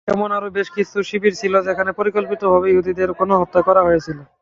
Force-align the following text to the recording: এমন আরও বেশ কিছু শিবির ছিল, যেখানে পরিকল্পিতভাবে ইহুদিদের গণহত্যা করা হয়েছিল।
এমন 0.07 0.29
আরও 0.31 0.49
বেশ 0.57 0.67
কিছু 0.75 0.97
শিবির 1.09 1.33
ছিল, 1.35 1.53
যেখানে 1.67 1.91
পরিকল্পিতভাবে 1.99 2.67
ইহুদিদের 2.69 3.09
গণহত্যা 3.19 3.61
করা 3.67 3.81
হয়েছিল। 3.83 4.17